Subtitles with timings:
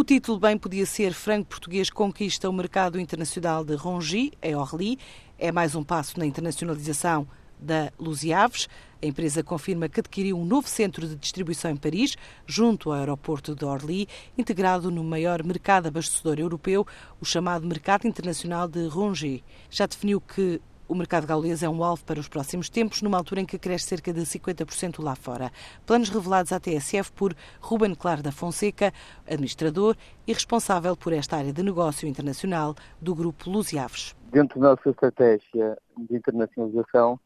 [0.00, 4.98] O título bem podia ser Franco Português conquista o mercado internacional de Rongi, em Orly.
[5.38, 8.66] É mais um passo na internacionalização da Lusiaves.
[9.02, 12.16] A empresa confirma que adquiriu um novo centro de distribuição em Paris,
[12.46, 14.08] junto ao aeroporto de Orly,
[14.38, 16.86] integrado no maior mercado abastecedor europeu,
[17.20, 19.44] o chamado Mercado Internacional de Rongi.
[19.68, 23.40] Já definiu que o mercado gaulês é um alvo para os próximos tempos, numa altura
[23.40, 25.52] em que cresce cerca de 50% lá fora.
[25.86, 28.92] Planos revelados à TSF por Ruben Claro da Fonseca,
[29.24, 29.96] administrador
[30.26, 34.16] e responsável por esta área de negócio internacional do Grupo Lusiaves.
[34.32, 37.20] Dentro da nossa estratégia de internacionalização,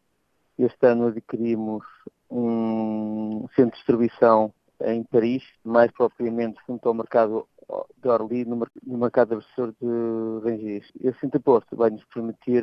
[0.59, 1.85] este ano adquirimos
[2.31, 7.49] um centro de distribuição em Paris, mais propriamente junto ao mercado
[8.03, 8.67] de Orly no,
[8.99, 10.93] mercado abastecedor de Rangis.
[11.01, 12.63] Esse interposto vai nos permitir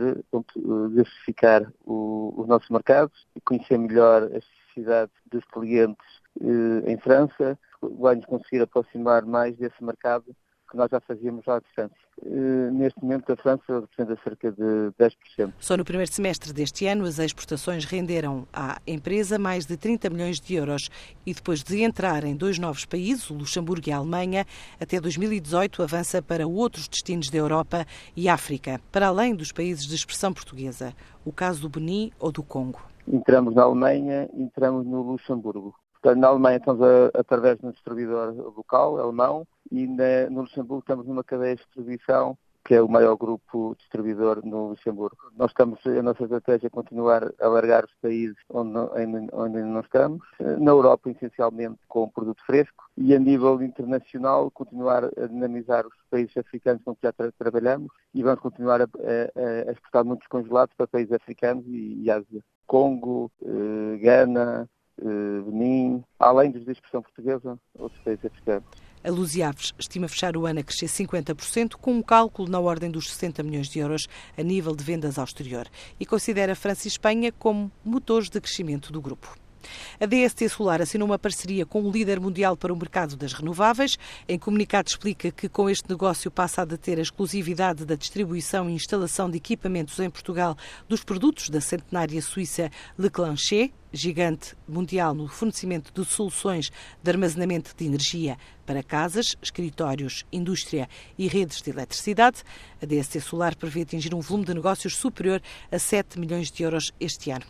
[0.89, 6.05] diversificar o, os nossos mercados e conhecer melhor as necessidades dos clientes
[6.39, 10.35] eh, em França, vai nos conseguir aproximar mais desse mercado
[10.71, 11.95] que nós já fazíamos à distância.
[12.23, 15.53] Eh, neste momento, a França representa cerca de 10%.
[15.59, 20.39] Só no primeiro semestre deste ano, as exportações renderam à empresa mais de 30 milhões
[20.39, 20.89] de euros
[21.25, 24.45] e depois de entrar em dois novos países, o Luxemburgo e a Alemanha,
[24.79, 29.95] até 2018 avança para outros destinos da Europa e África, para além dos países de
[29.95, 30.93] expressão portuguesa,
[31.25, 32.79] o caso do Benin ou do Congo.
[33.07, 35.75] Entramos na Alemanha, entramos no Luxemburgo.
[36.01, 40.79] Portanto, na Alemanha estamos a, através de um distribuidor local, alemão, e na, no Luxemburgo
[40.79, 45.17] estamos numa cadeia de distribuição que é o maior grupo distribuidor no Luxemburgo.
[45.35, 48.77] Nós estamos, a nossa estratégia é continuar a alargar os países onde,
[49.33, 55.27] onde não estamos, na Europa essencialmente com produto fresco e a nível internacional continuar a
[55.27, 59.71] dinamizar os países africanos com que já tra trabalhamos e vamos continuar a, a, a,
[59.71, 62.43] exportar muitos congelados para países africanos e, e Ásia.
[62.67, 68.65] Congo, eh, Gana, eh, Benin, além dos de expressão portuguesa, outros países africanos.
[69.03, 73.09] A Lusiaves estima fechar o ano a crescer 50%, com um cálculo na ordem dos
[73.09, 75.67] 60 milhões de euros a nível de vendas ao exterior,
[75.99, 79.35] e considera França e Espanha como motores de crescimento do grupo.
[79.99, 83.97] A DST Solar assinou uma parceria com o líder mundial para o mercado das renováveis.
[84.27, 88.73] Em comunicado explica que com este negócio passa a deter a exclusividade da distribuição e
[88.73, 90.55] instalação de equipamentos em Portugal
[90.87, 96.71] dos produtos da centenária suíça Leclanché, gigante mundial no fornecimento de soluções
[97.03, 100.87] de armazenamento de energia para casas, escritórios, indústria
[101.17, 102.41] e redes de eletricidade.
[102.81, 106.93] A DST Solar prevê atingir um volume de negócios superior a 7 milhões de euros
[106.99, 107.43] este ano.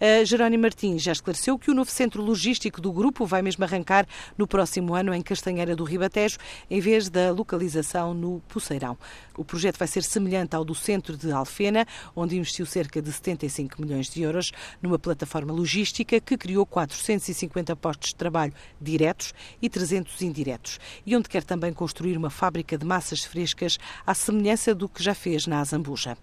[0.00, 4.06] A Jerónimo Martins já esclareceu que o novo centro logístico do grupo vai mesmo arrancar
[4.36, 6.38] no próximo ano em Castanheira do Ribatejo,
[6.70, 8.96] em vez da localização no Poceirão.
[9.36, 13.80] O projeto vai ser semelhante ao do centro de Alfena, onde investiu cerca de 75
[13.80, 19.70] milhões de euros numa plataforma logística logística que criou 450 postos de trabalho diretos e
[19.70, 24.88] 300 indiretos e onde quer também construir uma fábrica de massas frescas à semelhança do
[24.88, 26.18] que já fez na Azambuja.